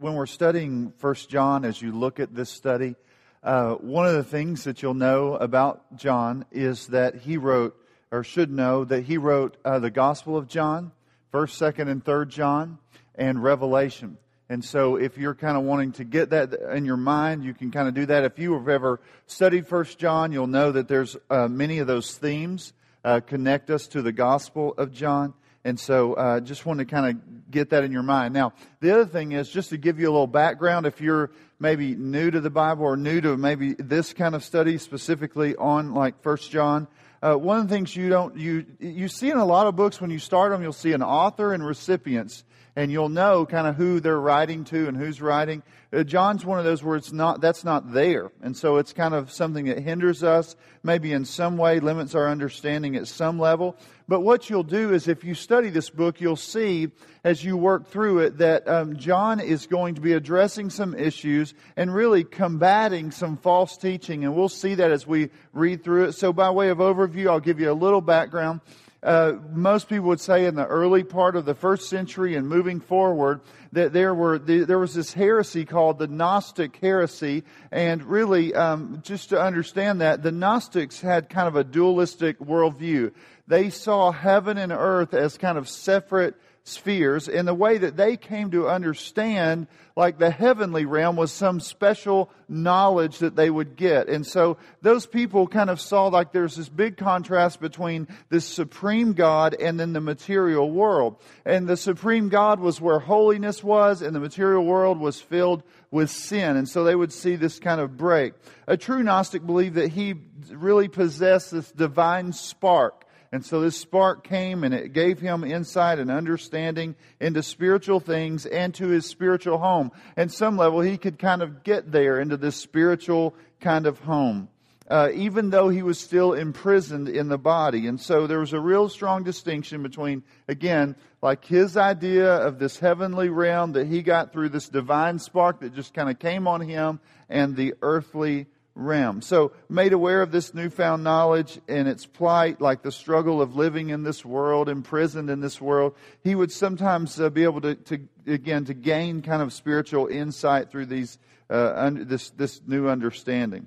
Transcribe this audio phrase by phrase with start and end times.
[0.00, 2.96] when we're studying First John, as you look at this study,
[3.42, 7.76] uh, one of the things that you'll know about John is that he wrote,
[8.10, 10.92] or should know, that he wrote uh, the Gospel of John,
[11.30, 12.78] First, Second, and Third John,
[13.14, 14.16] and Revelation.
[14.48, 17.70] And so, if you're kind of wanting to get that in your mind, you can
[17.70, 18.24] kind of do that.
[18.24, 22.16] If you have ever studied First John, you'll know that there's uh, many of those
[22.16, 22.72] themes
[23.04, 25.34] uh, connect us to the Gospel of John.
[25.64, 28.32] And so, uh, just want to kind of get that in your mind.
[28.32, 30.86] Now, the other thing is just to give you a little background.
[30.86, 34.78] If you're maybe new to the Bible or new to maybe this kind of study
[34.78, 36.88] specifically on like First John,
[37.22, 40.00] uh, one of the things you don't you you see in a lot of books
[40.00, 42.44] when you start them, you'll see an author and recipients
[42.76, 45.62] and you'll know kind of who they're writing to and who's writing.
[45.92, 48.30] Uh, John's one of those where it's not, that's not there.
[48.42, 52.28] And so it's kind of something that hinders us, maybe in some way limits our
[52.28, 53.76] understanding at some level.
[54.06, 56.90] But what you'll do is if you study this book, you'll see
[57.24, 61.54] as you work through it that um, John is going to be addressing some issues
[61.76, 64.24] and really combating some false teaching.
[64.24, 66.12] And we'll see that as we read through it.
[66.12, 68.60] So by way of overview, I'll give you a little background.
[69.02, 72.80] Uh, most people would say in the early part of the first century and moving
[72.80, 73.40] forward
[73.72, 79.30] that there were there was this heresy called the Gnostic heresy, and really um, just
[79.30, 83.12] to understand that the Gnostics had kind of a dualistic worldview.
[83.46, 88.16] They saw heaven and earth as kind of separate spheres in the way that they
[88.16, 89.66] came to understand
[89.96, 94.08] like the heavenly realm was some special knowledge that they would get.
[94.08, 99.12] And so those people kind of saw like there's this big contrast between this supreme
[99.14, 101.16] God and then the material world.
[101.44, 106.10] And the supreme God was where holiness was and the material world was filled with
[106.10, 106.56] sin.
[106.56, 108.34] And so they would see this kind of break.
[108.66, 110.14] A true Gnostic believed that he
[110.50, 116.00] really possessed this divine spark and so this spark came and it gave him insight
[116.00, 119.92] and understanding into spiritual things and to his spiritual home.
[120.16, 124.48] And some level, he could kind of get there into this spiritual kind of home.
[124.88, 127.86] Uh, even though he was still imprisoned in the body.
[127.86, 132.80] And so there was a real strong distinction between, again, like his idea of this
[132.80, 136.60] heavenly realm that he got through this divine spark that just kind of came on
[136.60, 136.98] him
[137.28, 139.22] and the earthly realm.
[139.22, 143.90] So, made aware of this newfound knowledge and its plight, like the struggle of living
[143.90, 148.00] in this world, imprisoned in this world, he would sometimes uh, be able to, to,
[148.26, 153.66] again, to gain kind of spiritual insight through these, uh, this, this new understanding.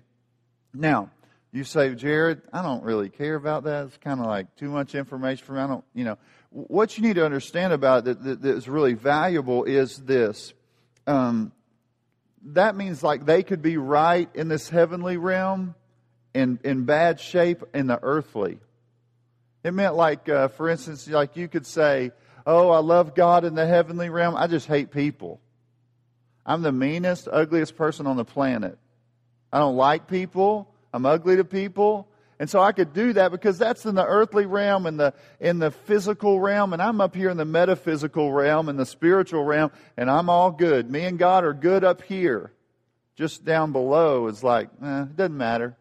[0.73, 1.11] Now,
[1.51, 3.85] you say, Jared, I don't really care about that.
[3.85, 5.59] It's kind of like too much information for me.
[5.59, 6.17] I don't, you know.
[6.49, 10.53] What you need to understand about it that, that, that is really valuable is this.
[11.07, 11.51] Um,
[12.47, 15.75] that means like they could be right in this heavenly realm
[16.35, 18.59] and in bad shape in the earthly.
[19.63, 22.11] It meant like, uh, for instance, like you could say,
[22.45, 24.35] Oh, I love God in the heavenly realm.
[24.35, 25.39] I just hate people.
[26.45, 28.77] I'm the meanest, ugliest person on the planet.
[29.51, 30.69] I don't like people.
[30.93, 32.09] I'm ugly to people.
[32.39, 35.59] And so I could do that because that's in the earthly realm and the, in
[35.59, 36.73] the physical realm.
[36.73, 40.51] And I'm up here in the metaphysical realm and the spiritual realm and I'm all
[40.51, 40.89] good.
[40.89, 42.51] Me and God are good up here.
[43.15, 45.77] Just down below is like, eh, it doesn't matter.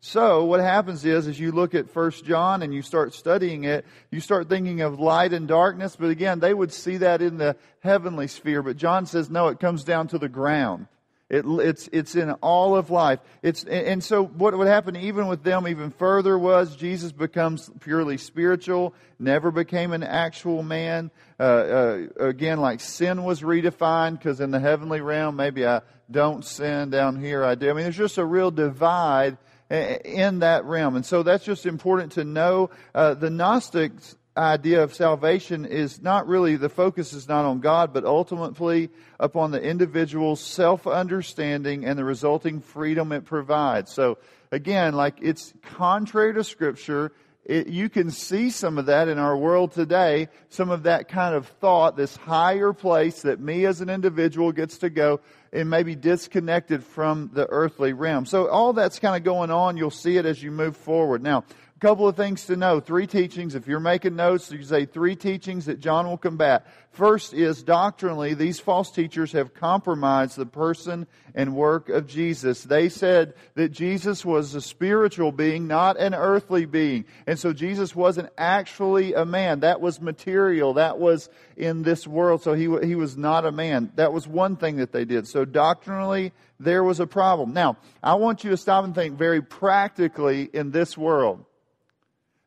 [0.00, 3.84] So what happens is, as you look at First John and you start studying it,
[4.10, 5.96] you start thinking of light and darkness.
[5.96, 8.62] But again, they would see that in the heavenly sphere.
[8.62, 10.86] But John says, no, it comes down to the ground.
[11.28, 13.18] It, it's, it's in all of life.
[13.42, 18.16] It's, and so what would happen even with them even further was Jesus becomes purely
[18.16, 21.10] spiritual, never became an actual man.
[21.40, 26.44] Uh, uh, again, like sin was redefined because in the heavenly realm, maybe I don't
[26.44, 27.70] sin down here, I do.
[27.70, 29.36] I mean, there's just a real divide
[29.68, 30.94] in that realm.
[30.94, 32.70] And so that's just important to know.
[32.94, 37.92] Uh, the Gnostics idea of salvation is not really, the focus is not on God,
[37.92, 43.92] but ultimately upon the individual's self understanding and the resulting freedom it provides.
[43.92, 44.18] So,
[44.52, 47.12] again, like it's contrary to Scripture.
[47.44, 51.34] It, you can see some of that in our world today, some of that kind
[51.34, 55.20] of thought, this higher place that me as an individual gets to go
[55.52, 58.26] and maybe disconnected from the earthly realm.
[58.26, 59.76] So all that's kind of going on.
[59.76, 61.22] You'll see it as you move forward.
[61.22, 61.44] Now,
[61.86, 62.80] couple of things to know.
[62.80, 63.54] Three teachings.
[63.54, 66.66] If you're making notes, you say three teachings that John will combat.
[66.90, 72.64] First is doctrinally, these false teachers have compromised the person and work of Jesus.
[72.64, 77.04] They said that Jesus was a spiritual being, not an earthly being.
[77.24, 79.60] And so Jesus wasn't actually a man.
[79.60, 80.74] That was material.
[80.74, 82.42] That was in this world.
[82.42, 83.92] So he, he was not a man.
[83.94, 85.28] That was one thing that they did.
[85.28, 87.52] So doctrinally, there was a problem.
[87.52, 91.44] Now, I want you to stop and think very practically in this world.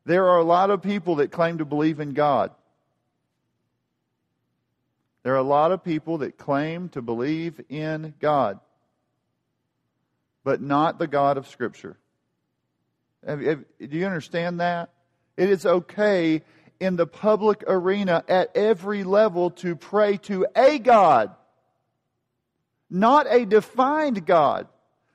[0.09, 2.49] There are a lot of people that claim to believe in God.
[5.21, 8.59] There are a lot of people that claim to believe in God,
[10.43, 11.95] but not the God of Scripture.
[13.23, 14.89] Have, have, do you understand that?
[15.37, 16.41] It is okay
[16.79, 21.35] in the public arena at every level to pray to a God,
[22.89, 24.67] not a defined God.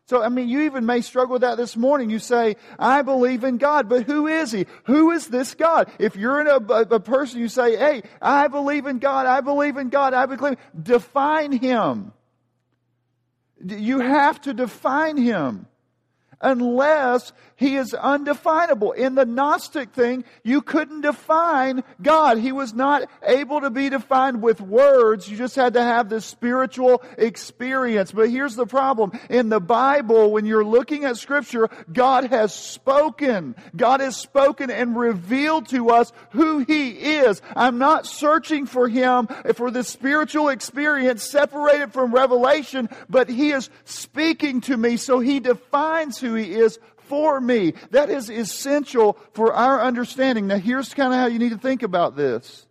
[0.06, 2.10] So, I mean, you even may struggle with that this morning.
[2.10, 4.66] You say, I believe in God, but who is He?
[4.84, 5.90] Who is this God?
[5.98, 9.78] If you're in a, a, person, you say, hey, I believe in God, I believe
[9.78, 12.12] in God, I believe, define Him.
[13.64, 15.66] You have to define Him
[16.40, 18.92] unless he is undefinable.
[18.92, 22.38] In the Gnostic thing, you couldn't define God.
[22.38, 25.28] He was not able to be defined with words.
[25.28, 28.10] You just had to have this spiritual experience.
[28.12, 29.12] But here's the problem.
[29.30, 33.54] In the Bible, when you're looking at scripture, God has spoken.
[33.76, 37.40] God has spoken and revealed to us who he is.
[37.54, 43.70] I'm not searching for him for this spiritual experience separated from revelation, but he is
[43.84, 47.74] speaking to me so he defines who he is for me.
[47.90, 50.46] That is essential for our understanding.
[50.46, 52.66] Now, here's kind of how you need to think about this.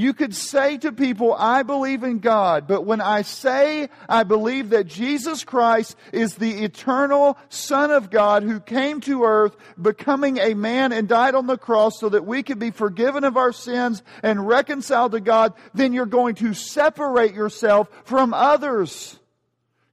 [0.00, 4.70] You could say to people, I believe in God, but when I say I believe
[4.70, 10.54] that Jesus Christ is the eternal Son of God who came to earth, becoming a
[10.54, 14.02] man and died on the cross so that we could be forgiven of our sins
[14.22, 19.19] and reconciled to God, then you're going to separate yourself from others.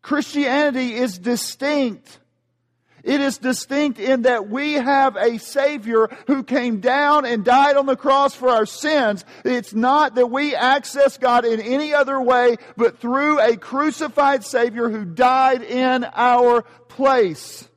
[0.08, 2.20] Christianity is distinct.
[3.04, 7.88] It is distinct in that we have a Savior who came down and died on
[7.88, 9.26] the cross for our sins.
[9.44, 14.88] It's not that we access God in any other way, but through a crucified Savior
[14.90, 17.68] who died in our place.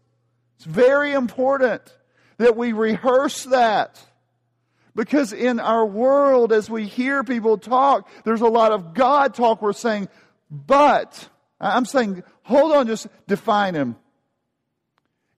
[0.54, 1.82] It's very important
[2.38, 4.00] that we rehearse that.
[4.94, 9.60] Because in our world, as we hear people talk, there's a lot of God talk.
[9.60, 10.08] We're saying,
[10.48, 11.28] but,
[11.60, 13.96] I'm saying, hold on, just define Him.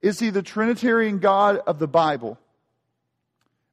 [0.00, 2.38] Is he the Trinitarian God of the Bible?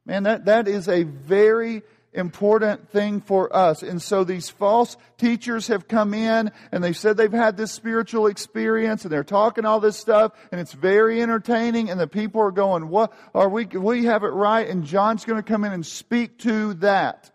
[0.06, 1.82] Man, that, that is a very
[2.12, 3.82] important thing for us.
[3.82, 8.26] And so these false teachers have come in and they said they've had this spiritual
[8.26, 12.50] experience and they're talking all this stuff and it's very entertaining and the people are
[12.50, 14.68] going, what are we, we have it right?
[14.68, 17.30] And John's going to come in and speak to that.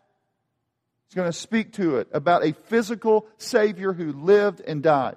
[1.15, 5.15] Going to speak to it about a physical Savior who lived and died.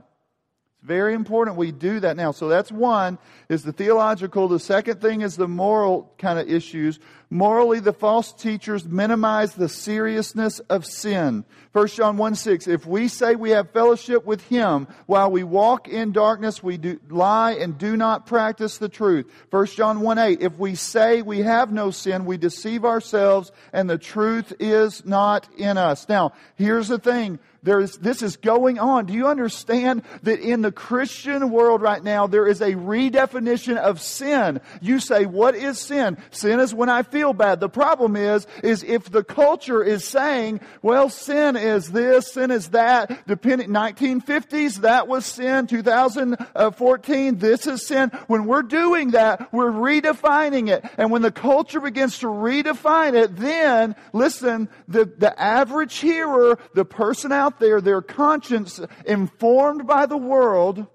[0.80, 2.30] It's very important we do that now.
[2.30, 4.46] So that's one is the theological.
[4.46, 7.00] The second thing is the moral kind of issues.
[7.30, 11.44] Morally, the false teachers minimize the seriousness of sin.
[11.72, 15.88] 1 John 1 6, if we say we have fellowship with him while we walk
[15.88, 19.26] in darkness, we do lie and do not practice the truth.
[19.50, 23.90] 1 John 1 8, if we say we have no sin, we deceive ourselves and
[23.90, 26.08] the truth is not in us.
[26.08, 29.04] Now, here's the thing there's, this is going on.
[29.04, 34.00] Do you understand that in the Christian world right now, there is a redefinition of
[34.00, 34.62] sin?
[34.80, 36.16] You say, what is sin?
[36.30, 37.60] Sin is when I feel bad.
[37.60, 42.68] The problem is, is if the culture is saying, well, sin is this, sin is
[42.68, 48.10] that, depending, 1950s, that was sin, 2014, this is sin.
[48.28, 50.84] When we're doing that, we're redefining it.
[50.96, 56.86] And when the culture begins to redefine it, then, listen, the, the average hearer, the
[56.86, 60.86] person out there, their conscience, informed by the world,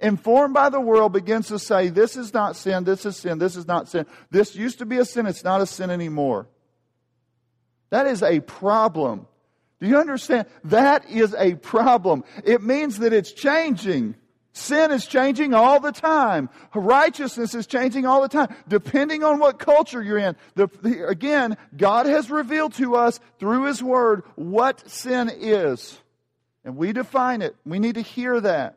[0.00, 3.56] informed by the world, begins to say, This is not sin, this is sin, this
[3.56, 4.06] is not sin.
[4.30, 6.48] This used to be a sin, it's not a sin anymore.
[7.90, 9.26] That is a problem.
[9.80, 10.46] Do you understand?
[10.64, 12.24] That is a problem.
[12.44, 14.16] It means that it's changing.
[14.52, 16.48] Sin is changing all the time.
[16.74, 20.34] Righteousness is changing all the time, depending on what culture you're in.
[20.54, 26.00] The, the, again, God has revealed to us through His Word what sin is.
[26.66, 27.54] And we define it.
[27.64, 28.76] We need to hear that.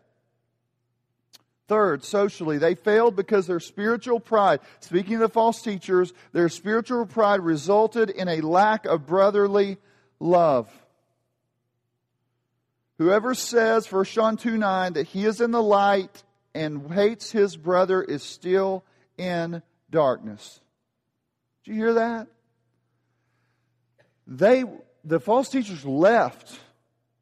[1.67, 7.07] Third, socially, they failed because their spiritual pride, speaking of the false teachers, their spiritual
[7.07, 9.77] pride resulted in a lack of brotherly
[10.19, 10.71] love.
[12.99, 17.57] Whoever says, 1 John 2 9, that he is in the light and hates his
[17.57, 18.83] brother is still
[19.17, 20.59] in darkness.
[21.63, 22.27] Did you hear that?
[24.27, 24.63] They,
[25.03, 26.59] the false teachers left.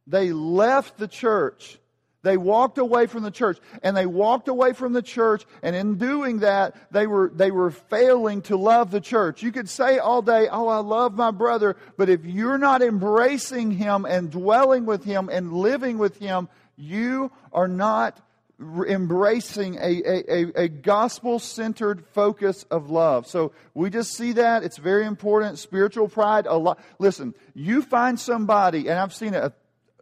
[0.07, 1.79] They left the church
[2.27, 5.97] they walked away from the church and they walked away from the church and in
[5.97, 9.43] doing that, they were, they were failing to love the church.
[9.43, 11.77] You could say all day, Oh, I love my brother.
[11.95, 17.31] But if you're not embracing him and dwelling with him and living with him, you
[17.53, 18.19] are not
[18.59, 23.27] embracing a, a, a gospel centered focus of love.
[23.27, 24.63] So we just see that.
[24.63, 25.59] It's very important.
[25.59, 26.79] Spiritual pride, a lot.
[26.99, 29.53] Listen, you find somebody, and I've seen it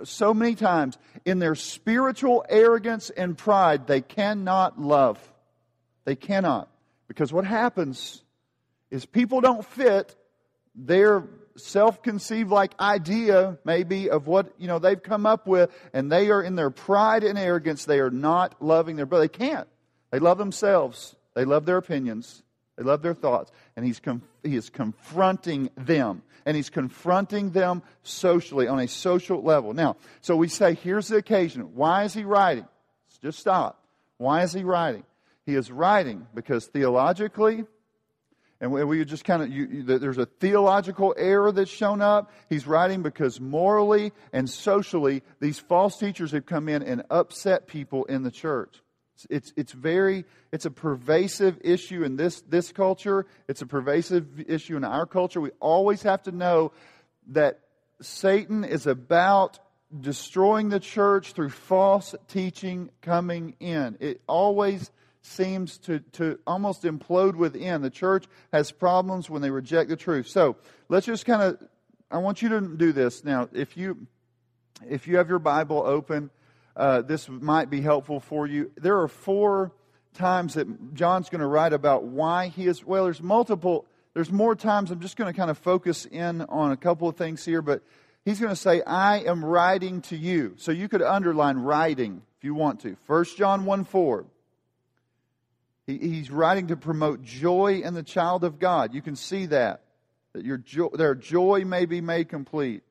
[0.04, 5.20] so many times, in their spiritual arrogance and pride, they cannot love.
[6.04, 6.70] They cannot.
[7.08, 8.24] Because what happens
[8.92, 10.16] is people don't fit
[10.75, 11.24] their
[11.58, 16.44] self-conceived like idea maybe of what you know they've come up with and they are
[16.44, 19.68] in their pride and arrogance they are not loving their brother they can't
[20.12, 22.44] they love themselves they love their opinions
[22.77, 23.51] they love their thoughts.
[23.75, 26.24] And he's com- he is confronting them.
[26.46, 29.74] And he's confronting them socially on a social level.
[29.74, 31.75] Now so we say here's the occasion.
[31.75, 32.67] Why is he writing?
[33.22, 33.84] Just stop.
[34.17, 35.03] Why is he writing?
[35.46, 37.65] He is writing because theologically
[38.62, 42.32] and we just kind of, there's a theological error that's shown up.
[42.50, 48.05] He's writing because morally and socially, these false teachers have come in and upset people
[48.05, 48.82] in the church.
[49.29, 53.25] It's, it's very, it's a pervasive issue in this, this culture.
[53.48, 55.39] It's a pervasive issue in our culture.
[55.39, 56.72] We always have to know
[57.27, 57.60] that
[58.01, 59.60] Satan is about
[59.98, 63.98] destroying the church through false teaching coming in.
[64.00, 64.91] It always
[65.22, 67.81] seems to, to almost implode within.
[67.81, 70.27] The church has problems when they reject the truth.
[70.27, 70.57] So
[70.89, 71.57] let's just kind of,
[72.12, 73.24] I want you to do this.
[73.24, 74.07] Now, if you,
[74.88, 76.29] if you have your Bible open,
[76.75, 78.72] uh, this might be helpful for you.
[78.75, 79.72] There are four
[80.13, 84.55] times that John's going to write about why he is, well, there's multiple, there's more
[84.55, 84.91] times.
[84.91, 87.82] I'm just going to kind of focus in on a couple of things here, but
[88.24, 90.55] he's going to say, I am writing to you.
[90.58, 92.98] So you could underline writing if you want to.
[93.08, 94.25] 1 John 1 4.
[95.88, 98.94] He, he's writing to promote joy in the child of God.
[98.94, 99.82] You can see that.
[100.34, 102.84] That your jo- their joy may be made complete.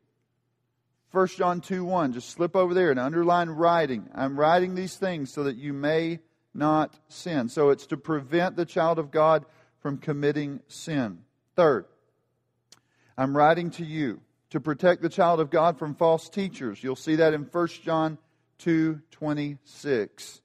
[1.15, 4.09] 1 John 2 1, just slip over there and underline writing.
[4.13, 6.19] I'm writing these things so that you may
[6.53, 7.49] not sin.
[7.49, 9.45] So it's to prevent the child of God
[9.79, 11.21] from committing sin.
[11.55, 11.85] Third,
[13.17, 16.83] I'm writing to you to protect the child of God from false teachers.
[16.83, 18.19] You'll see that in 1 John
[18.59, 20.41] 2 26.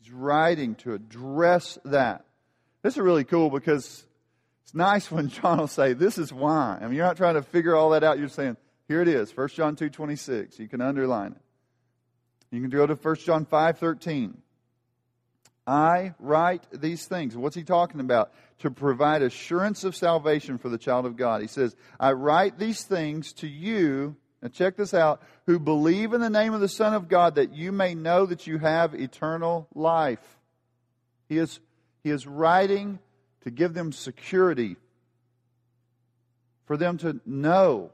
[0.00, 2.24] He's writing to address that.
[2.82, 4.04] This is really cool because
[4.64, 6.78] it's nice when John will say, This is why.
[6.80, 8.18] I mean, you're not trying to figure all that out.
[8.18, 8.56] You're saying,
[8.88, 10.58] Here it is, 1 John 2 26.
[10.58, 11.40] You can underline it.
[12.50, 14.38] You can go to 1 John 5 13.
[15.66, 17.36] I write these things.
[17.36, 18.32] What's he talking about?
[18.58, 21.40] To provide assurance of salvation for the child of God.
[21.40, 26.20] He says, I write these things to you now, check this out who believe in
[26.20, 29.66] the name of the Son of God that you may know that you have eternal
[29.74, 30.20] life.
[31.30, 31.60] He is,
[32.02, 32.98] he is writing
[33.44, 34.76] to give them security,
[36.66, 37.90] for them to know.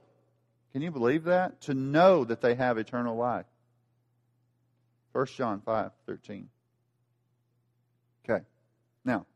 [0.72, 1.60] Can you believe that?
[1.62, 3.46] To know that they have eternal life.
[5.12, 6.48] 1 John 5 13.
[8.24, 8.44] Okay.
[9.04, 9.26] Now,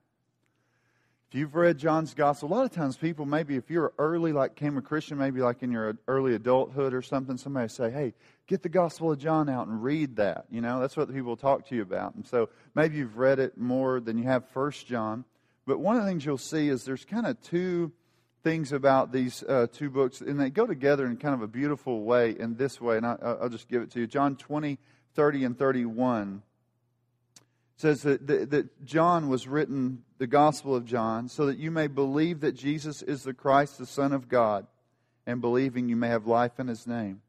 [1.28, 4.54] if you've read John's gospel, a lot of times people, maybe if you're early, like
[4.54, 8.14] came a Christian, maybe like in your early adulthood or something, somebody say, hey,
[8.46, 10.44] get the gospel of John out and read that.
[10.48, 12.14] You know, that's what people talk to you about.
[12.14, 15.24] And so maybe you've read it more than you have First John.
[15.66, 17.90] But one of the things you'll see is there's kind of two
[18.44, 22.04] things about these uh, two books, and they go together in kind of a beautiful
[22.04, 22.98] way in this way.
[22.98, 24.06] And I, will just give it to you.
[24.06, 24.78] John 20,
[25.14, 26.42] 30, and 31
[27.76, 31.88] says that, that, that John was written, the Gospel of John, so that you may
[31.88, 34.66] believe that Jesus is the Christ, the Son of God,
[35.26, 37.22] and believing you may have life in his name.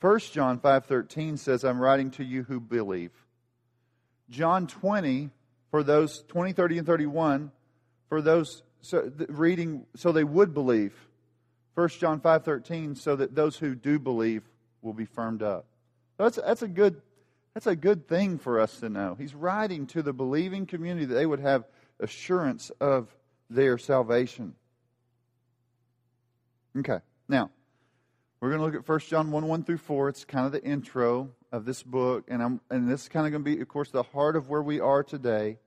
[0.00, 3.12] 1 John 5:13 says, I'm writing to you who believe.
[4.30, 5.28] John 20,
[5.70, 7.52] for those 20, 30, and 31,
[8.08, 10.94] for those so, reading so they would believe.
[11.74, 14.42] 1 John 5:13, so that those who do believe
[14.82, 15.66] will be firmed up.
[16.18, 17.00] that's, that's a good
[17.54, 19.16] that's a good thing for us to know.
[19.18, 21.64] He's writing to the believing community that they would have
[21.98, 23.14] assurance of
[23.48, 24.54] their salvation.
[26.78, 27.50] Okay, now,
[28.40, 30.08] we're going to look at 1 John 1 1 through 4.
[30.08, 33.32] It's kind of the intro of this book, and, I'm, and this is kind of
[33.32, 35.58] going to be, of course, the heart of where we are today.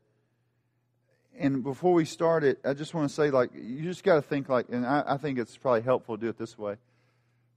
[1.38, 4.22] And before we start it, I just want to say, like, you just got to
[4.22, 6.76] think, like, and I, I think it's probably helpful to do it this way.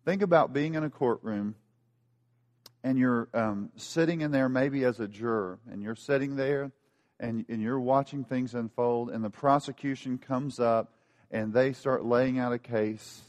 [0.05, 1.57] Think about being in a courtroom
[2.87, 6.71] and you're um, sitting in there maybe as a juror, and you're sitting there
[7.19, 10.93] and, and you're watching things unfold, and the prosecution comes up
[11.33, 13.23] and they start laying out a case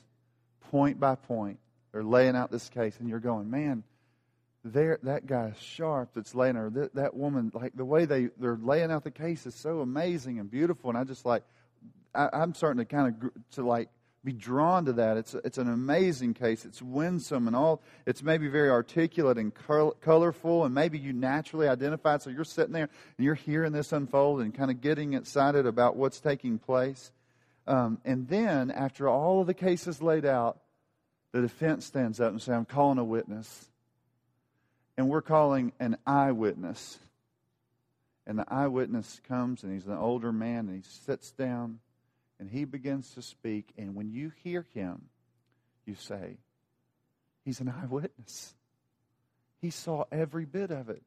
[0.70, 1.58] point by point.
[1.92, 3.84] They're laying out this case, and you're going, man,
[4.68, 6.70] there that guy's sharp that's laying there.
[6.70, 10.40] That, that woman, like the way they, they're laying out the case is so amazing
[10.40, 10.90] and beautiful.
[10.90, 11.44] And I just like,
[12.14, 13.90] I, I'm starting to kind of to like
[14.24, 15.18] be drawn to that.
[15.18, 16.66] It's, it's an amazing case.
[16.66, 17.82] It's winsome and all.
[18.06, 19.54] It's maybe very articulate and
[20.02, 22.18] colorful, and maybe you naturally identify.
[22.18, 25.96] So you're sitting there and you're hearing this unfold and kind of getting excited about
[25.96, 27.12] what's taking place.
[27.68, 30.60] Um, and then, after all of the cases laid out,
[31.32, 33.70] the defense stands up and says, I'm calling a witness.
[34.98, 37.00] And we're calling an eyewitness.
[38.26, 41.80] And the eyewitness comes, and he's an older man, and he sits down
[42.40, 43.70] and he begins to speak.
[43.78, 45.04] And when you hear him,
[45.86, 46.38] you say,
[47.44, 48.54] He's an eyewitness.
[49.62, 51.02] He saw every bit of it.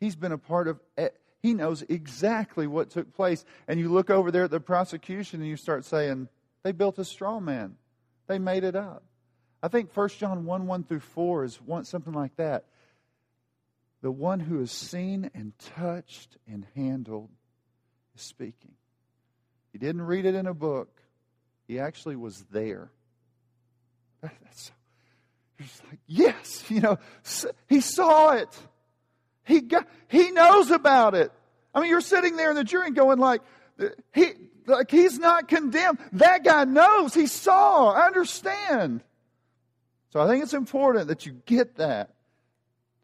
[0.00, 1.14] He's been a part of it.
[1.42, 3.44] He knows exactly what took place.
[3.68, 6.28] And you look over there at the prosecution and you start saying,
[6.62, 7.76] they built a straw man.
[8.26, 9.02] They made it up.
[9.62, 12.64] I think 1 John 1 1 through 4 is one, something like that.
[14.02, 17.30] The one who has seen and touched and handled
[18.14, 18.72] is speaking.
[19.72, 21.00] He didn't read it in a book.
[21.68, 22.90] He actually was there.
[24.22, 24.72] That's
[25.66, 26.98] so, like, yes, you know,
[27.68, 28.48] he saw it.
[29.44, 31.32] He got, he knows about it.
[31.74, 33.42] I mean, you're sitting there in the jury going like,
[34.12, 34.32] he,
[34.66, 35.98] like he's not condemned.
[36.12, 37.14] That guy knows.
[37.14, 37.92] He saw.
[37.92, 39.02] I understand.
[40.12, 42.10] So I think it's important that you get that.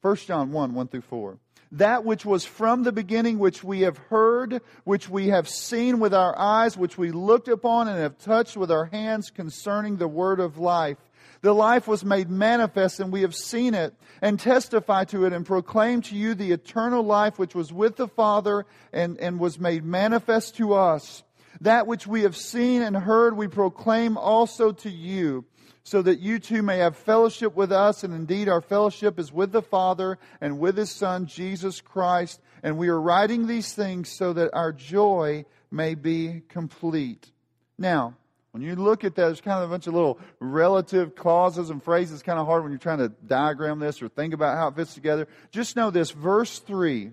[0.02, 1.38] 1 John 1, 1 through 4
[1.72, 6.14] that which was from the beginning, which we have heard, which we have seen with
[6.14, 10.40] our eyes, which we looked upon and have touched with our hands concerning the word
[10.40, 10.98] of life.
[11.42, 15.44] The life was made manifest, and we have seen it, and testify to it, and
[15.44, 19.84] proclaim to you the eternal life which was with the Father and, and was made
[19.84, 21.24] manifest to us.
[21.60, 25.44] That which we have seen and heard, we proclaim also to you
[25.86, 28.02] so that you too may have fellowship with us.
[28.02, 32.40] And indeed, our fellowship is with the Father and with His Son, Jesus Christ.
[32.64, 37.30] And we are writing these things so that our joy may be complete.
[37.78, 38.16] Now,
[38.50, 41.80] when you look at that, there's kind of a bunch of little relative clauses and
[41.80, 42.14] phrases.
[42.14, 44.74] It's kind of hard when you're trying to diagram this or think about how it
[44.74, 45.28] fits together.
[45.52, 47.12] Just know this verse 3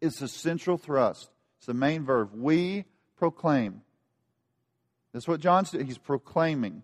[0.00, 1.30] is the central thrust.
[1.58, 2.30] It's the main verb.
[2.34, 2.84] We
[3.16, 3.82] proclaim.
[5.12, 5.86] That's what John's doing.
[5.86, 6.82] He's proclaiming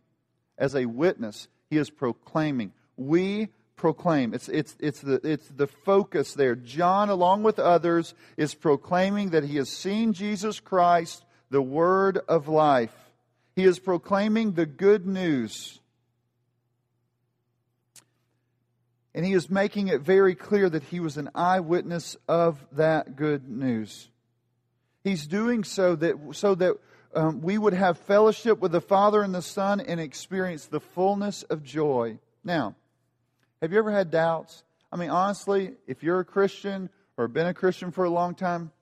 [0.62, 2.72] as a witness, he is proclaiming.
[2.96, 4.32] We proclaim.
[4.32, 6.54] It's, it's, it's, the, it's the focus there.
[6.54, 12.46] John, along with others, is proclaiming that he has seen Jesus Christ, the Word of
[12.46, 12.94] life.
[13.56, 15.80] He is proclaiming the good news.
[19.16, 23.48] And he is making it very clear that he was an eyewitness of that good
[23.48, 24.08] news.
[25.02, 26.76] He's doing so that, so that
[27.14, 31.42] um, we would have fellowship with the Father and the Son and experience the fullness
[31.44, 32.18] of joy.
[32.44, 32.74] Now,
[33.60, 34.64] have you ever had doubts?
[34.90, 38.72] I mean, honestly, if you're a Christian or been a Christian for a long time,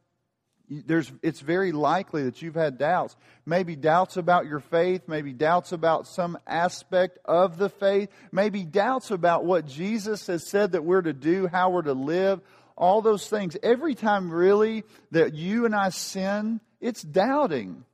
[0.69, 3.17] there's, it's very likely that you've had doubts.
[3.45, 9.11] Maybe doubts about your faith, maybe doubts about some aspect of the faith, maybe doubts
[9.11, 12.41] about what Jesus has said that we're to do, how we're to live,
[12.77, 13.57] all those things.
[13.63, 17.85] Every time, really, that you and I sin, it's doubting.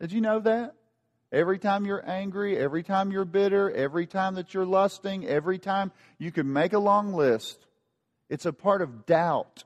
[0.00, 0.74] Did you know that?
[1.30, 5.92] Every time you're angry, every time you're bitter, every time that you're lusting, every time
[6.18, 7.66] you can make a long list.
[8.30, 9.64] It's a part of doubt.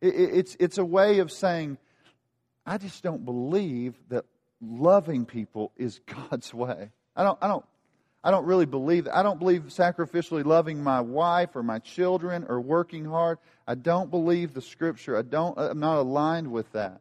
[0.00, 1.78] It's, it's a way of saying,
[2.64, 4.24] I just don't believe that
[4.60, 6.90] loving people is God's way.
[7.16, 7.64] I don't, I don't,
[8.22, 9.16] I don't really believe that.
[9.16, 13.38] I don't believe sacrificially loving my wife or my children or working hard.
[13.66, 15.16] I don't believe the scripture.
[15.16, 17.00] I don't, I'm not aligned with that.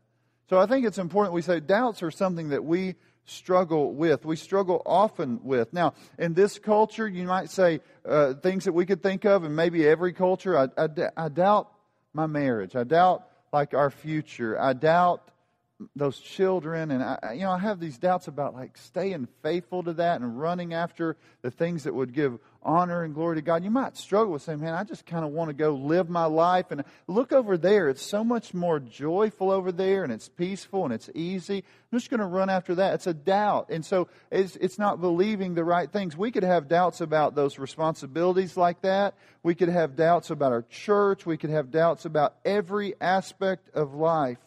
[0.50, 4.26] So I think it's important we say doubts are something that we struggle with.
[4.26, 5.72] We struggle often with.
[5.74, 9.56] Now, in this culture, you might say uh, things that we could think of, and
[9.56, 10.58] maybe every culture.
[10.58, 11.72] I, I, I doubt
[12.14, 12.76] my marriage.
[12.76, 14.60] I doubt like our future.
[14.60, 15.30] I doubt
[15.96, 19.94] those children and I, you know i have these doubts about like staying faithful to
[19.94, 23.64] that and running after the things that would give honor and glory to god.
[23.64, 26.26] You might struggle with saying man i just kind of want to go live my
[26.26, 27.90] life and look over there.
[27.90, 31.64] It's so much more joyful over there and it's peaceful and it's easy.
[31.92, 32.96] I'm just going to run after that.
[32.96, 36.18] It's a doubt and so it's, it's not believing the right things.
[36.18, 39.16] We could have doubts about those responsibilities like that.
[39.44, 41.26] We could have doubts about our church.
[41.26, 44.38] We could have doubts about every aspect of life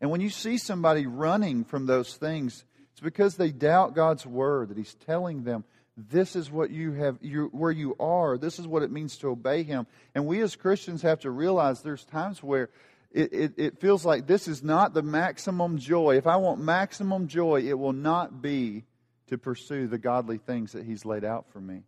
[0.00, 4.68] and when you see somebody running from those things, it's because they doubt God's word,
[4.68, 5.64] that He's telling them,
[5.96, 8.38] this is what you have, you, where you are.
[8.38, 9.86] This is what it means to obey Him.
[10.14, 12.70] And we as Christians have to realize there's times where
[13.10, 16.16] it, it, it feels like this is not the maximum joy.
[16.16, 18.84] If I want maximum joy, it will not be
[19.28, 21.82] to pursue the godly things that He's laid out for me.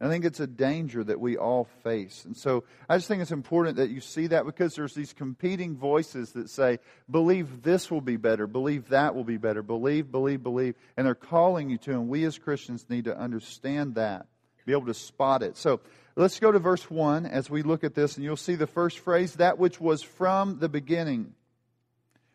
[0.00, 2.24] I think it's a danger that we all face.
[2.24, 5.76] And so I just think it's important that you see that because there's these competing
[5.76, 6.80] voices that say,
[7.10, 10.74] believe this will be better, believe that will be better, believe, believe, believe.
[10.96, 14.26] And they're calling you to, and we as Christians need to understand that,
[14.66, 15.56] be able to spot it.
[15.56, 15.80] So
[16.16, 18.98] let's go to verse 1 as we look at this, and you'll see the first
[18.98, 21.34] phrase, that which was from the beginning.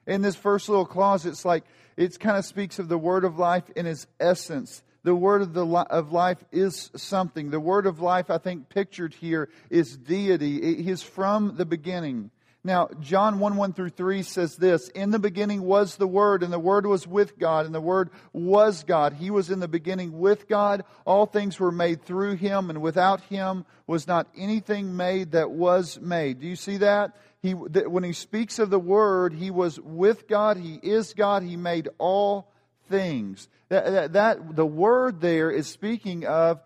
[0.07, 1.65] In this first little clause, it's like,
[1.97, 5.53] it kind of speaks of the word of life in its essence the word of,
[5.53, 7.49] the, of life is something.
[7.49, 10.81] The word of life, I think, pictured here is deity.
[10.81, 12.31] He is from the beginning.
[12.61, 16.51] Now, John 1 1 through 3 says this In the beginning was the Word, and
[16.51, 19.13] the Word was with God, and the Word was God.
[19.13, 20.83] He was in the beginning with God.
[21.05, 26.01] All things were made through Him, and without Him was not anything made that was
[26.01, 26.41] made.
[26.41, 27.15] Do you see that?
[27.41, 31.55] He, when he speaks of the Word, He was with God, He is God, He
[31.55, 32.51] made all
[32.89, 33.47] things.
[33.69, 36.61] That, that, that, the word there is speaking of,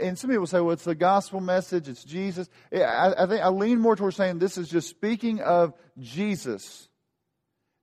[0.00, 2.48] and some people say, well, it's the gospel message, it's Jesus.
[2.72, 6.88] I, I think I lean more towards saying this is just speaking of Jesus.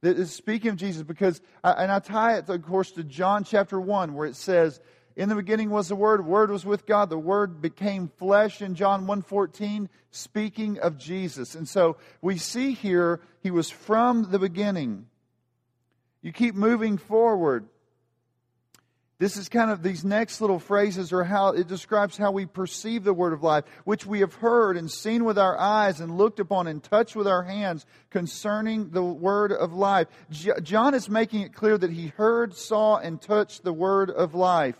[0.02, 4.14] It's speaking of Jesus because, and I tie it, of course, to John chapter 1,
[4.14, 4.82] where it says,
[5.16, 8.76] in the beginning was the Word, Word was with God, the Word became flesh in
[8.76, 11.56] John 1.14, speaking of Jesus.
[11.56, 15.06] And so we see here, he was from the beginning.
[16.22, 17.68] You keep moving forward.
[19.20, 23.04] This is kind of these next little phrases are how it describes how we perceive
[23.04, 26.40] the word of life, which we have heard and seen with our eyes and looked
[26.40, 30.08] upon and touched with our hands concerning the word of life.
[30.64, 34.76] John is making it clear that he heard, saw, and touched the word of life.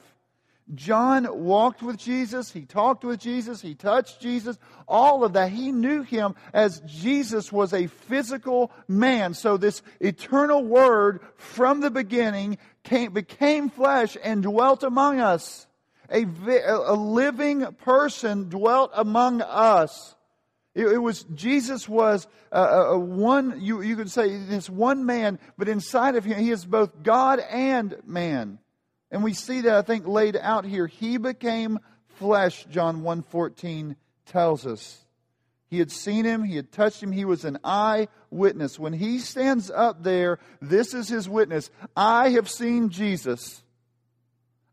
[0.74, 5.52] John walked with Jesus, he talked with Jesus, he touched Jesus, all of that.
[5.52, 9.34] He knew him as Jesus was a physical man.
[9.34, 15.68] So this eternal word from the beginning came, became flesh and dwelt among us.
[16.10, 20.16] A, a living person dwelt among us.
[20.76, 23.62] It, it was Jesus was a, a, one.
[23.62, 27.40] You you could say this one man, but inside of him, he is both God
[27.40, 28.60] and man.
[29.12, 30.88] And we see that I think laid out here.
[30.88, 31.80] He became
[32.18, 32.66] flesh.
[32.72, 35.03] John 1.14 tells us.
[35.74, 38.78] He had seen him, he had touched him, he was an eyewitness.
[38.78, 41.72] When he stands up there, this is his witness.
[41.98, 43.64] I have seen Jesus.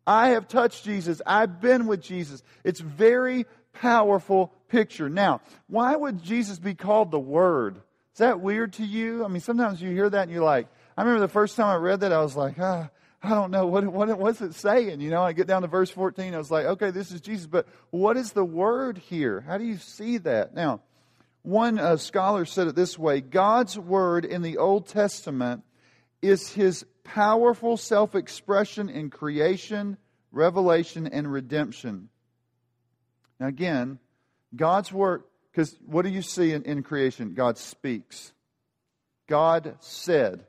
[0.06, 1.22] I have touched Jesus.
[1.24, 2.42] I've been with Jesus.
[2.64, 5.08] It's very powerful picture.
[5.08, 7.76] Now, why would Jesus be called the Word?
[8.12, 9.24] Is that weird to you?
[9.24, 11.76] I mean, sometimes you hear that and you're like, I remember the first time I
[11.76, 12.90] read that, I was like, ah,
[13.22, 15.00] I don't know what, what what's it saying.
[15.00, 16.34] You know, I get down to verse 14.
[16.34, 19.40] I was like, okay, this is Jesus, but what is the word here?
[19.40, 20.54] How do you see that?
[20.54, 20.82] Now,
[21.42, 25.62] one uh, scholar said it this way God's word in the Old Testament
[26.22, 29.96] is his powerful self expression in creation,
[30.32, 32.08] revelation, and redemption.
[33.38, 33.98] Now, again,
[34.54, 37.34] God's word, because what do you see in, in creation?
[37.34, 38.32] God speaks.
[39.28, 40.44] God said.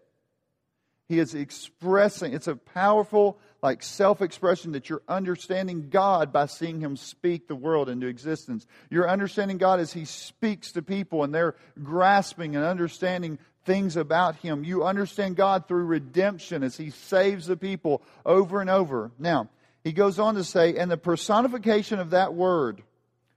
[1.12, 6.80] He is expressing, it's a powerful, like self expression that you're understanding God by seeing
[6.80, 8.66] Him speak the world into existence.
[8.90, 14.38] You're understanding God as He speaks to people and they're grasping and understanding things about
[14.38, 14.64] Him.
[14.64, 19.12] You understand God through redemption as He saves the people over and over.
[19.20, 19.50] Now,
[19.84, 22.84] he goes on to say, and the personification of that word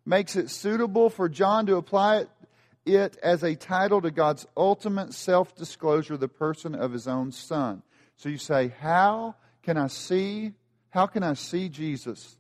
[0.07, 2.29] makes it suitable for John to apply it
[2.87, 7.83] it as a title to God's ultimate self disclosure, the person of his own son.
[8.17, 10.53] So you say, How can I see?
[10.91, 12.37] How can I see Jesus?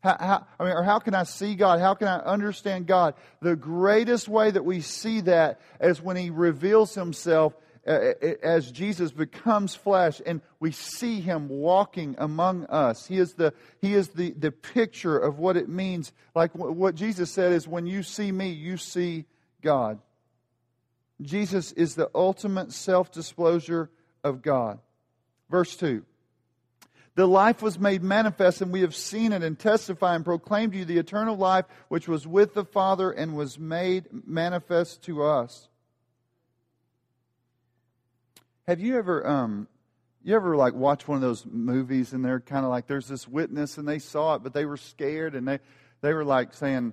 [0.00, 1.80] How, how, I mean, or how can I see God?
[1.80, 3.14] How can I understand God?
[3.40, 7.54] The greatest way that we see that is when He reveals Himself
[7.86, 13.06] uh, uh, as Jesus becomes flesh and we see Him walking among us.
[13.06, 16.12] He is the, he is the, the picture of what it means.
[16.34, 19.24] Like what Jesus said is, when you see me, you see
[19.66, 19.98] God.
[21.20, 23.90] Jesus is the ultimate self disclosure
[24.22, 24.78] of God.
[25.50, 26.04] Verse 2
[27.16, 30.78] The life was made manifest, and we have seen it and testify and proclaim to
[30.78, 35.68] you the eternal life which was with the Father and was made manifest to us.
[38.68, 39.66] Have you ever, um,
[40.22, 43.26] you ever like watch one of those movies and they're kind of like there's this
[43.26, 45.58] witness and they saw it, but they were scared and they,
[46.02, 46.92] they were like saying,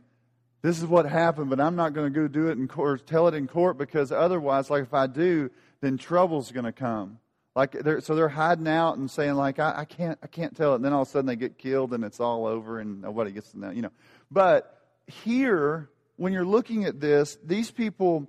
[0.64, 3.28] this is what happened, but I'm not going to go do it in court, tell
[3.28, 7.20] it in court because otherwise, like if I do, then trouble's going to come.
[7.54, 10.72] Like they're, so they're hiding out and saying like I, I can't I can't tell
[10.72, 10.78] it.
[10.78, 13.32] And then all of a sudden they get killed and it's all over and nobody
[13.32, 13.70] gets to know.
[13.70, 13.92] You know,
[14.32, 18.28] but here when you're looking at this, these people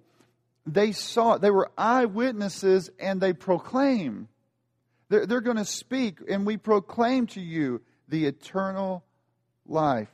[0.67, 4.29] they saw they were eyewitnesses and they proclaim.
[5.09, 9.05] They're, they're going to speak and we proclaim to you the eternal
[9.67, 10.09] life.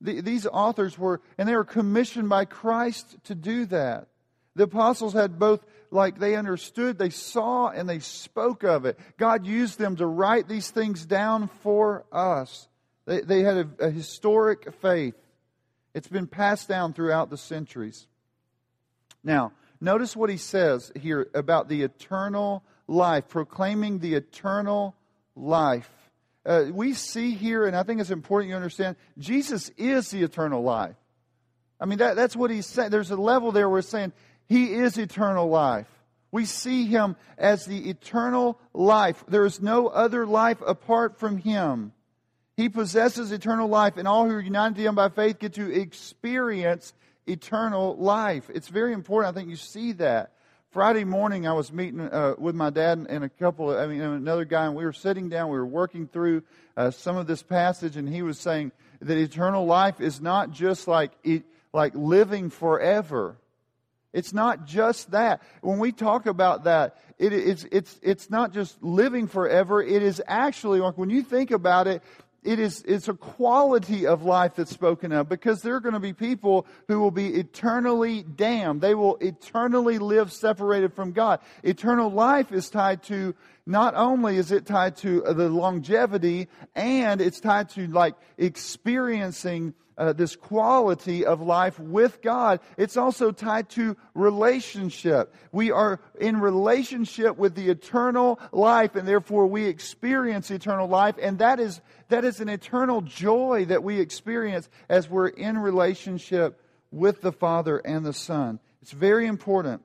[0.00, 4.08] The, these authors were, and they were commissioned by Christ to do that.
[4.54, 8.98] The apostles had both, like they understood, they saw, and they spoke of it.
[9.18, 12.68] God used them to write these things down for us.
[13.06, 15.14] They, they had a, a historic faith.
[15.94, 18.06] It's been passed down throughout the centuries.
[19.24, 24.94] Now, notice what he says here about the eternal life, proclaiming the eternal
[25.34, 25.90] life.
[26.46, 30.62] Uh, we see here, and I think it's important you understand, Jesus is the eternal
[30.62, 30.94] life.
[31.80, 32.90] I mean, that, that's what he's saying.
[32.90, 34.12] There's a level there where it's saying
[34.48, 35.88] he is eternal life.
[36.30, 39.24] We see him as the eternal life.
[39.26, 41.92] There is no other life apart from him.
[42.56, 45.70] He possesses eternal life, and all who are united to him by faith get to
[45.70, 46.94] experience
[47.26, 48.48] eternal life.
[48.54, 49.34] It's very important.
[49.34, 50.32] I think you see that.
[50.76, 54.44] Friday morning, I was meeting uh, with my dad and a couple, I mean, another
[54.44, 55.48] guy, and we were sitting down.
[55.48, 56.42] We were working through
[56.76, 60.86] uh, some of this passage, and he was saying that eternal life is not just
[60.86, 61.12] like
[61.72, 63.38] like living forever.
[64.12, 65.40] It's not just that.
[65.62, 69.82] When we talk about that, it, it's it's it's not just living forever.
[69.82, 72.02] It is actually like when you think about it,
[72.46, 76.00] it is it's a quality of life that's spoken of because there are going to
[76.00, 78.80] be people who will be eternally damned.
[78.80, 81.40] They will eternally live separated from God.
[81.64, 83.34] Eternal life is tied to
[83.66, 90.12] not only is it tied to the longevity and it's tied to like experiencing uh,
[90.12, 95.34] this quality of life with God, it's also tied to relationship.
[95.52, 101.38] We are in relationship with the eternal life, and therefore we experience eternal life, and
[101.38, 107.22] that is that is an eternal joy that we experience as we're in relationship with
[107.22, 108.60] the Father and the Son.
[108.82, 109.82] It's very important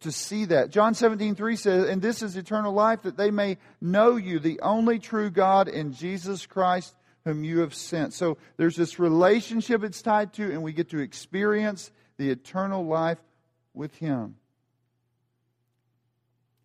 [0.00, 0.70] to see that.
[0.70, 4.60] John 17, 3 says, And this is eternal life, that they may know you, the
[4.60, 8.14] only true God, and Jesus Christ, whom you have sent.
[8.14, 13.18] So there's this relationship it's tied to, and we get to experience the eternal life
[13.74, 14.36] with Him.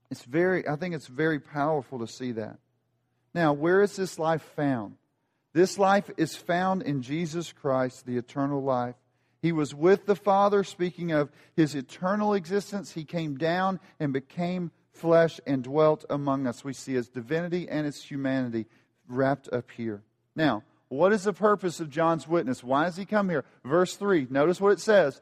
[0.10, 2.58] It's very, I think it's very powerful to see that.
[3.34, 4.96] Now, where is this life found?
[5.54, 8.96] This life is found in Jesus Christ, the eternal life.
[9.48, 12.92] He was with the Father, speaking of his eternal existence.
[12.92, 16.66] He came down and became flesh and dwelt among us.
[16.66, 18.66] We see his divinity and his humanity
[19.08, 20.04] wrapped up here.
[20.36, 22.62] Now, what is the purpose of John's witness?
[22.62, 23.46] Why does he come here?
[23.64, 25.22] Verse 3, notice what it says.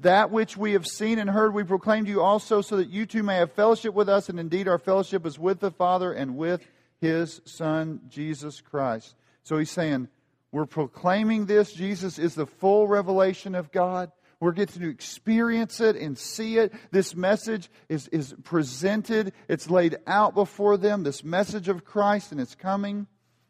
[0.00, 3.06] That which we have seen and heard we proclaim to you also, so that you
[3.06, 6.36] too may have fellowship with us, and indeed our fellowship is with the Father and
[6.36, 6.60] with
[7.00, 9.14] his Son, Jesus Christ.
[9.44, 10.08] So he's saying,
[10.56, 11.70] we're proclaiming this.
[11.70, 14.10] Jesus is the full revelation of God.
[14.40, 16.72] We're getting to experience it and see it.
[16.90, 22.40] This message is, is presented, it's laid out before them, this message of Christ, and
[22.40, 23.06] it's coming.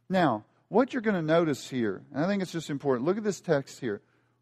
[0.08, 3.22] Now, what you're going to notice here, and I think it's just important, look at
[3.22, 4.00] this text here.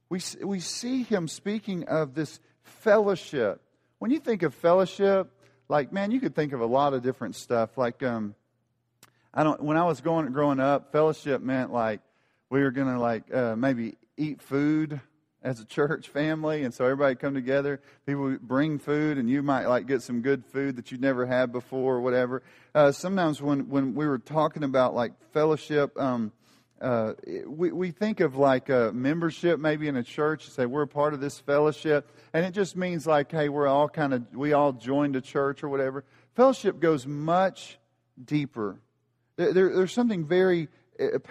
[0.09, 3.61] We, we see him speaking of this fellowship.
[3.99, 5.31] When you think of fellowship,
[5.69, 7.77] like, man, you could think of a lot of different stuff.
[7.77, 8.35] Like, um,
[9.35, 12.01] I don't, when I was going, growing up, fellowship meant like
[12.55, 15.01] we were going to like uh, maybe eat food
[15.43, 17.81] as a church family, and so everybody come together.
[18.07, 21.51] People bring food, and you might like get some good food that you'd never had
[21.51, 22.45] before, or whatever.
[22.73, 26.31] Uh, sometimes when when we were talking about like fellowship, um,
[26.81, 27.15] uh,
[27.45, 30.49] we we think of like a membership maybe in a church.
[30.49, 33.89] Say we're a part of this fellowship, and it just means like hey, we're all
[33.89, 36.05] kind of we all joined a church or whatever.
[36.37, 37.81] Fellowship goes much
[38.25, 38.79] deeper.
[39.35, 40.69] There, there's something very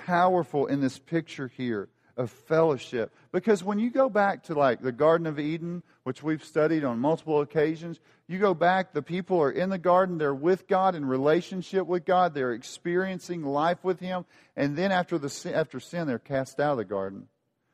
[0.05, 3.11] powerful in this picture here of fellowship.
[3.31, 6.99] Because when you go back to like the Garden of Eden, which we've studied on
[6.99, 11.05] multiple occasions, you go back, the people are in the garden, they're with God, in
[11.05, 16.19] relationship with God, they're experiencing life with Him, and then after, the, after sin, they're
[16.19, 17.27] cast out of the garden.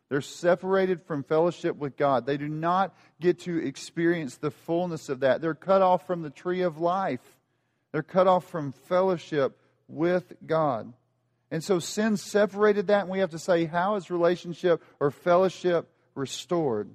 [0.10, 2.26] They're separated from fellowship with God.
[2.26, 5.40] They do not get to experience the fullness of that.
[5.40, 7.22] They're cut off from the tree of life.
[7.92, 10.94] They're cut off from fellowship with God.
[11.52, 15.90] And so sin separated that, and we have to say, how is relationship or fellowship
[16.16, 16.90] restored?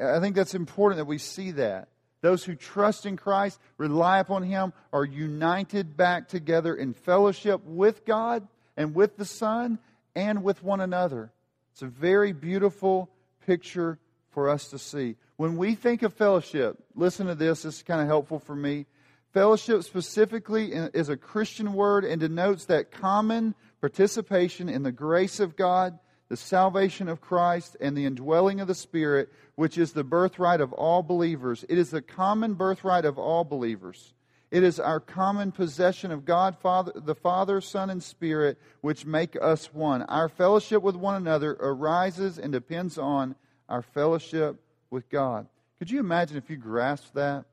[0.00, 1.88] I think that's important that we see that.
[2.22, 8.06] Those who trust in Christ, rely upon Him, are united back together in fellowship with
[8.06, 9.78] God and with the Son
[10.16, 11.30] and with one another.
[11.72, 13.10] It's a very beautiful
[13.46, 13.98] picture
[14.30, 15.16] for us to see.
[15.36, 18.86] When we think of fellowship, listen to this, this is kind of helpful for me.
[19.34, 25.56] Fellowship specifically is a Christian word and denotes that common participation in the grace of
[25.56, 30.60] God, the salvation of Christ, and the indwelling of the Spirit, which is the birthright
[30.60, 31.64] of all believers.
[31.68, 34.14] It is the common birthright of all believers.
[34.52, 39.36] It is our common possession of God, Father, the Father, Son, and Spirit, which make
[39.42, 40.02] us one.
[40.02, 43.34] Our fellowship with one another arises and depends on
[43.68, 45.48] our fellowship with God.
[45.80, 47.46] Could you imagine if you grasped that?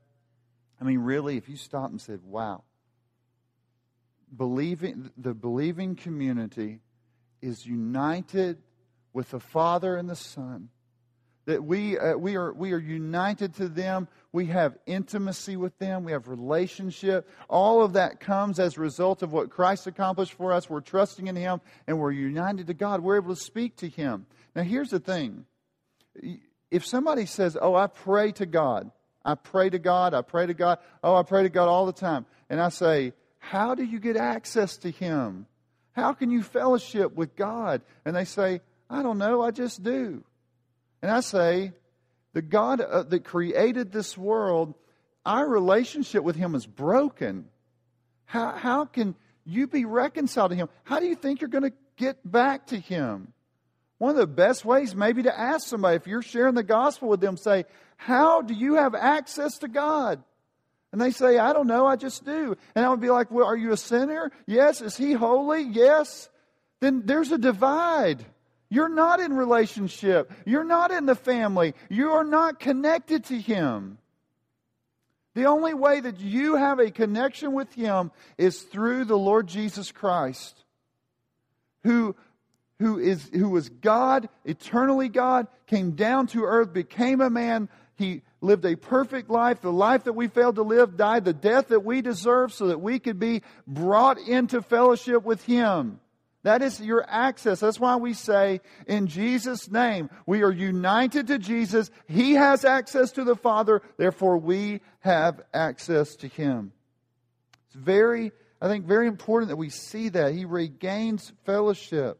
[0.82, 2.64] I mean, really, if you stopped and said, wow,
[4.36, 6.80] believing, the believing community
[7.40, 8.58] is united
[9.12, 10.70] with the Father and the Son.
[11.44, 14.08] That we, uh, we, are, we are united to them.
[14.32, 16.02] We have intimacy with them.
[16.02, 17.30] We have relationship.
[17.48, 20.68] All of that comes as a result of what Christ accomplished for us.
[20.68, 23.02] We're trusting in Him and we're united to God.
[23.02, 24.26] We're able to speak to Him.
[24.56, 25.46] Now, here's the thing
[26.72, 28.90] if somebody says, Oh, I pray to God,
[29.24, 31.92] I pray to God, I pray to God, oh, I pray to God all the
[31.92, 35.46] time, and I say, How do you get access to Him?
[35.92, 37.82] How can you fellowship with God?
[38.04, 40.24] And they say, I don't know, I just do.
[41.02, 41.72] And I say,
[42.32, 44.74] the God uh, that created this world,
[45.24, 47.46] our relationship with Him is broken.
[48.24, 50.68] How, how can you be reconciled to Him?
[50.84, 53.32] How do you think you're going to get back to Him?
[53.98, 57.20] One of the best ways, maybe, to ask somebody, if you're sharing the gospel with
[57.20, 57.66] them, say,
[58.04, 60.22] How do you have access to God?
[60.90, 62.56] And they say, I don't know, I just do.
[62.74, 64.32] And I would be like, Well, are you a sinner?
[64.46, 64.80] Yes.
[64.80, 65.62] Is he holy?
[65.62, 66.28] Yes.
[66.80, 68.24] Then there's a divide.
[68.68, 70.32] You're not in relationship.
[70.44, 71.74] You're not in the family.
[71.88, 73.98] You are not connected to him.
[75.34, 79.92] The only way that you have a connection with him is through the Lord Jesus
[79.92, 80.64] Christ,
[81.84, 82.16] who
[82.82, 87.68] who, is, who was God, eternally God, came down to earth, became a man.
[87.96, 91.68] He lived a perfect life, the life that we failed to live, died the death
[91.68, 96.00] that we deserve so that we could be brought into fellowship with Him.
[96.42, 97.60] That is your access.
[97.60, 101.90] That's why we say, in Jesus' name, we are united to Jesus.
[102.08, 106.72] He has access to the Father, therefore we have access to Him.
[107.66, 110.34] It's very, I think, very important that we see that.
[110.34, 112.18] He regains fellowship.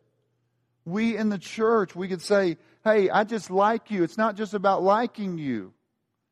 [0.85, 4.03] We in the church, we could say, hey, I just like you.
[4.03, 5.73] It's not just about liking you.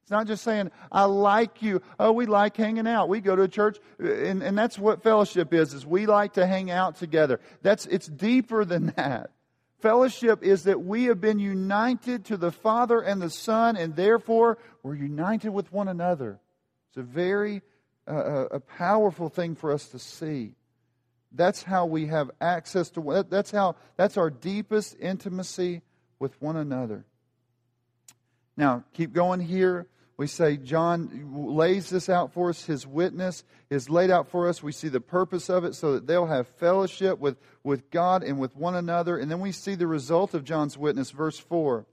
[0.03, 1.83] It's not just saying, I like you.
[1.99, 3.09] Oh, we like hanging out.
[3.09, 6.47] We go to a church, and, and that's what fellowship is, is we like to
[6.47, 7.41] hang out together.
[7.63, 9.31] That's, it's deeper than that.
[9.81, 14.59] Fellowship is that we have been united to the Father and the Son, and therefore
[14.83, 16.41] we're united with one another.
[16.89, 17.63] It's a very
[18.09, 20.55] uh, a powerful thing for us to see.
[21.33, 25.83] That's how we have access to that's how that's our deepest intimacy
[26.21, 27.05] with one another.
[28.57, 29.89] Now, keep going here.
[30.17, 32.67] We say John lays this out for us.
[32.67, 34.63] His witness is laid out for us.
[34.63, 38.39] We see the purpose of it so that they'll have fellowship with, with God and
[38.39, 39.17] with one another.
[39.17, 41.87] And then we see the result of John's witness, verse 4.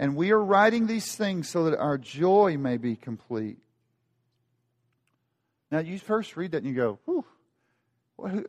[0.00, 3.58] And we are writing these things so that our joy may be complete.
[5.70, 7.24] Now, you first read that and you go, whew,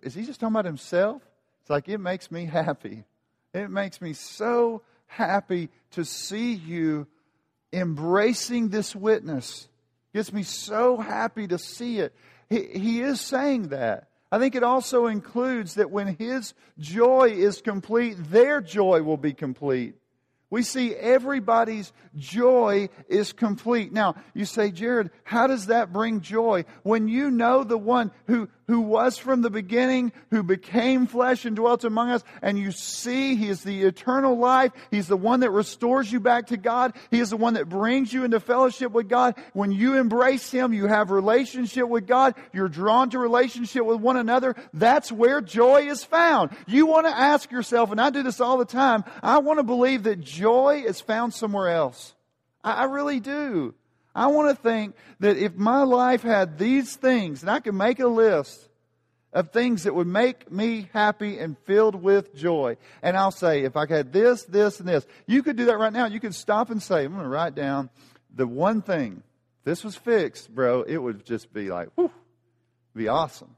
[0.02, 1.22] is he just talking about himself?
[1.62, 3.04] It's like, it makes me happy.
[3.54, 7.08] It makes me so happy to see you
[7.72, 9.68] embracing this witness.
[10.14, 12.14] Gets me so happy to see it.
[12.50, 14.10] He, he is saying that.
[14.32, 19.34] I think it also includes that when his joy is complete, their joy will be
[19.34, 19.96] complete.
[20.50, 23.92] We see everybody's joy is complete.
[23.92, 26.66] Now, you say, Jared, how does that bring joy?
[26.84, 31.56] When you know the one who, who was from the beginning, who became flesh and
[31.56, 34.72] dwelt among us, and you see He is the eternal life.
[34.92, 36.94] He's the one that restores you back to God.
[37.12, 39.36] He is the one that brings you into fellowship with God.
[39.54, 42.36] When you embrace Him, you have relationship with God.
[42.54, 44.56] You're drawn to relationship with one another.
[44.74, 46.52] That's where joy is found.
[46.68, 49.64] You want to ask yourself, and I do this all the time, I want to
[49.64, 52.14] believe that joy is found somewhere else.
[52.64, 53.76] I, I really do.
[54.16, 58.00] I want to think that if my life had these things, and I could make
[58.00, 58.70] a list
[59.36, 62.78] of things that would make me happy and filled with joy.
[63.04, 65.92] And I'll say, if I had this, this, and this, you could do that right
[65.92, 66.06] now.
[66.06, 67.90] You could stop and say, I'm going to write down
[68.34, 69.22] the one thing.
[69.60, 72.12] If this was fixed, bro, it would just be like, whew,
[72.96, 73.54] be awesome.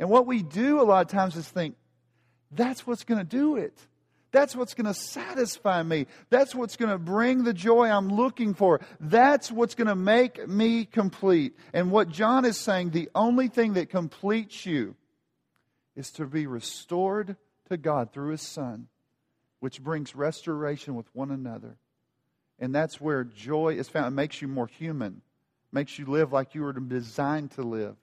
[0.00, 1.76] And what we do a lot of times is think,
[2.50, 3.78] that's what's going to do it.
[4.32, 6.06] That's what's going to satisfy me.
[6.30, 8.80] That's what's going to bring the joy I'm looking for.
[9.00, 11.56] That's what's going to make me complete.
[11.72, 14.94] And what John is saying, the only thing that completes you
[15.94, 17.36] is to be restored
[17.70, 18.88] to God through his Son,
[19.60, 21.76] which brings restoration with one another.
[22.58, 24.08] And that's where joy is found.
[24.08, 25.22] It makes you more human,
[25.72, 27.96] makes you live like you were designed to live.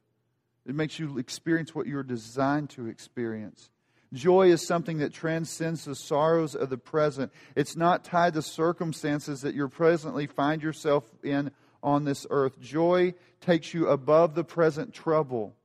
[0.65, 3.69] It makes you experience what you were designed to experience.
[4.13, 7.31] Joy is something that transcends the sorrows of the present.
[7.55, 11.51] It's not tied to circumstances that you presently find yourself in
[11.81, 12.59] on this earth.
[12.61, 15.55] Joy takes you above the present trouble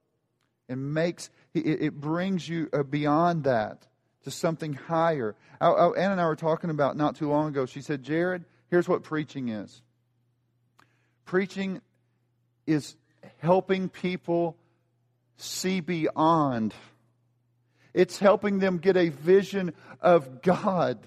[0.68, 3.86] and makes it, brings you uh, beyond that
[4.24, 5.36] to something higher.
[5.60, 7.66] Ann and I were talking about not too long ago.
[7.66, 9.82] She said, Jared, here's what preaching is
[11.28, 11.82] preaching
[12.66, 12.96] is
[13.38, 14.56] helping people
[15.36, 16.74] see beyond,
[17.98, 21.00] it's helping them get a vision of God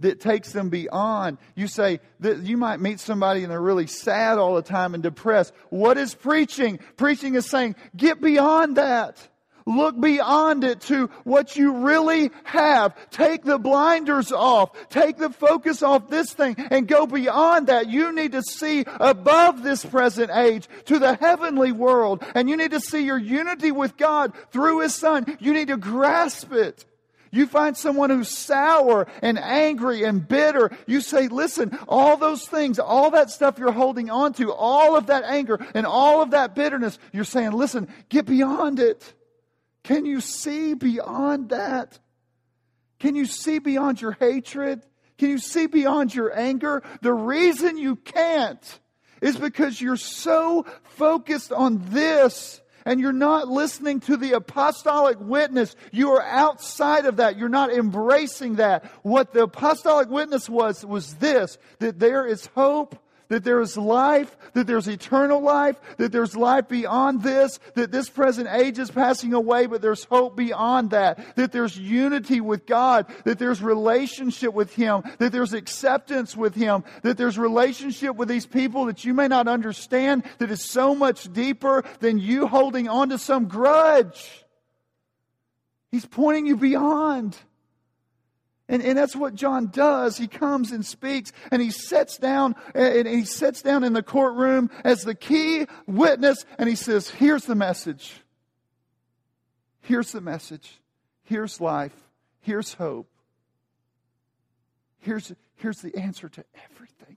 [0.00, 1.38] that takes them beyond.
[1.54, 5.02] You say that you might meet somebody and they're really sad all the time and
[5.02, 5.54] depressed.
[5.70, 6.78] What is preaching?
[6.98, 9.26] Preaching is saying, get beyond that.
[9.68, 12.94] Look beyond it to what you really have.
[13.10, 14.70] Take the blinders off.
[14.90, 17.90] Take the focus off this thing and go beyond that.
[17.90, 22.24] You need to see above this present age to the heavenly world.
[22.36, 25.36] And you need to see your unity with God through His Son.
[25.40, 26.84] You need to grasp it.
[27.32, 30.70] You find someone who's sour and angry and bitter.
[30.86, 35.06] You say, listen, all those things, all that stuff you're holding on to, all of
[35.06, 39.12] that anger and all of that bitterness, you're saying, listen, get beyond it.
[39.86, 42.00] Can you see beyond that?
[42.98, 44.84] Can you see beyond your hatred?
[45.16, 46.82] Can you see beyond your anger?
[47.02, 48.80] The reason you can't
[49.22, 50.66] is because you're so
[50.96, 55.76] focused on this and you're not listening to the apostolic witness.
[55.92, 57.38] You are outside of that.
[57.38, 58.90] You're not embracing that.
[59.04, 62.98] What the apostolic witness was, was this, that there is hope
[63.28, 68.08] that there is life, that there's eternal life, that there's life beyond this, that this
[68.08, 73.06] present age is passing away, but there's hope beyond that, that there's unity with God,
[73.24, 78.46] that there's relationship with Him, that there's acceptance with Him, that there's relationship with these
[78.46, 83.10] people that you may not understand, that is so much deeper than you holding on
[83.10, 84.44] to some grudge.
[85.90, 87.36] He's pointing you beyond.
[88.68, 90.16] And, and that's what John does.
[90.16, 94.70] He comes and speaks and he sits down and he sits down in the courtroom
[94.82, 98.20] as the key witness and he says, here's the message.
[99.82, 100.80] Here's the message.
[101.22, 101.94] Here's life.
[102.40, 103.08] Here's hope.
[104.98, 107.16] Here's, here's the answer to everything.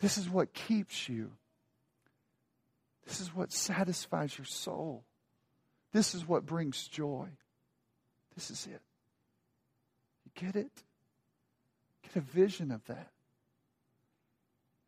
[0.00, 1.30] This is what keeps you.
[3.06, 5.04] This is what satisfies your soul.
[5.92, 7.28] This is what brings joy.
[8.34, 8.82] This is it.
[10.40, 10.72] Get it?
[12.02, 13.10] Get a vision of that.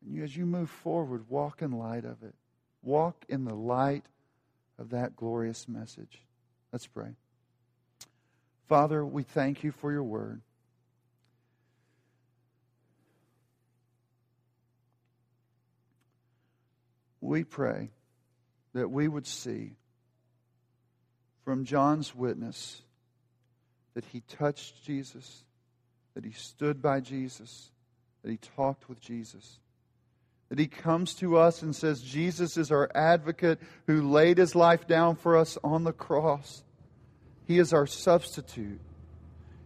[0.03, 2.33] And you, as you move forward, walk in light of it.
[2.81, 4.05] Walk in the light
[4.79, 6.23] of that glorious message.
[6.71, 7.15] Let's pray.
[8.67, 10.41] Father, we thank you for your word.
[17.21, 17.91] We pray
[18.73, 19.75] that we would see
[21.45, 22.82] from John's witness
[23.93, 25.43] that he touched Jesus,
[26.15, 27.71] that he stood by Jesus,
[28.23, 29.59] that he talked with Jesus.
[30.49, 34.87] That he comes to us and says, Jesus is our advocate who laid his life
[34.87, 36.63] down for us on the cross.
[37.47, 38.79] He is our substitute.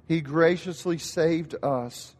[0.08, 2.16] He graciously saved us.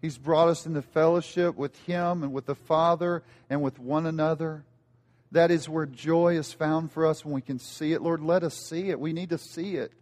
[0.00, 4.62] He's brought us into fellowship with him and with the Father and with one another.
[5.32, 8.00] That is where joy is found for us when we can see it.
[8.00, 9.00] Lord, let us see it.
[9.00, 9.92] We need to see it.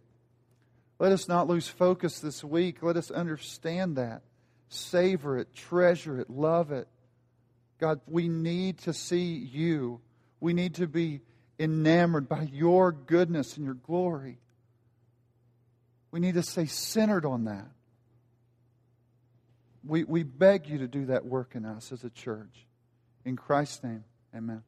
[0.99, 2.81] Let us not lose focus this week.
[2.81, 4.23] Let us understand that.
[4.69, 6.87] Savor it, treasure it, love it.
[7.79, 10.01] God, we need to see you.
[10.39, 11.21] We need to be
[11.59, 14.39] enamored by your goodness and your glory.
[16.11, 17.67] We need to stay centered on that.
[19.85, 22.65] We, we beg you to do that work in us as a church.
[23.23, 24.03] In Christ's name,
[24.35, 24.63] amen.